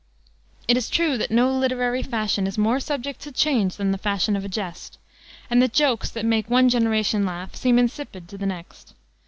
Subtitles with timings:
[0.67, 4.35] It is true that no literary fashion is more subject to change than the fashion
[4.35, 4.97] of a jest,
[5.47, 8.95] and that jokes that make one generation laugh seem insipid to the next.